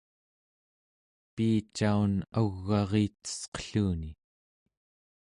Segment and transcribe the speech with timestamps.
[1.35, 4.11] piicaun au͡g'aritesqelluni